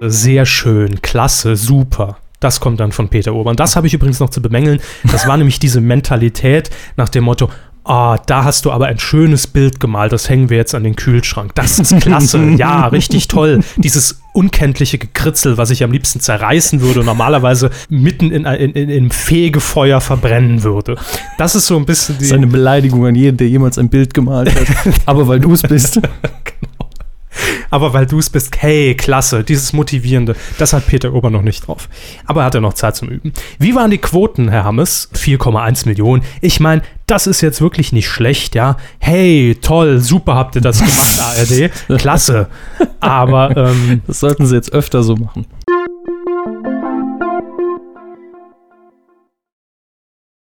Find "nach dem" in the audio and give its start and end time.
6.96-7.24